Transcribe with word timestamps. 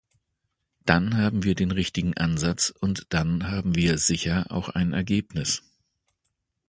Dann 0.83 1.17
haben 1.17 1.43
wir 1.43 1.53
den 1.53 1.69
richtigen 1.69 2.17
Ansatz, 2.17 2.71
und 2.71 3.05
dann 3.09 3.51
haben 3.51 3.75
wir 3.75 3.99
sicher 3.99 4.47
auch 4.49 4.69
ein 4.69 4.93
Ergebnis. 4.93 5.61